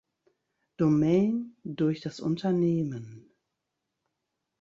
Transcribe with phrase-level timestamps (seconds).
[0.79, 3.35] Domain durch das Unternehmen.